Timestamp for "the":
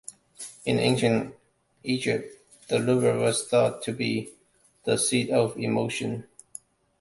2.69-2.79, 4.83-4.97